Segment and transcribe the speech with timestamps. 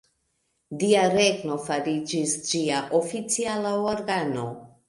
[0.83, 4.53] Dia Regno fariĝis ĝia oficiala organo.